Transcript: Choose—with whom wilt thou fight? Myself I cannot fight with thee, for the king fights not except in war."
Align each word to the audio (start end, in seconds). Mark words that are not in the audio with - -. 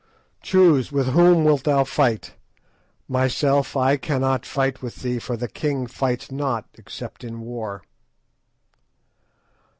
Choose—with 0.41 1.09
whom 1.09 1.43
wilt 1.45 1.63
thou 1.65 1.83
fight? 1.83 2.33
Myself 3.07 3.77
I 3.77 3.97
cannot 3.97 4.47
fight 4.47 4.81
with 4.81 5.03
thee, 5.03 5.19
for 5.19 5.37
the 5.37 5.47
king 5.47 5.85
fights 5.85 6.31
not 6.31 6.65
except 6.73 7.23
in 7.23 7.41
war." 7.41 7.83